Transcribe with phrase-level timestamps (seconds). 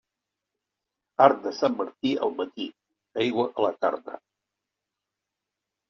[1.25, 2.67] Arc de Sant Martí al matí,
[3.27, 4.21] aigua a la tarda.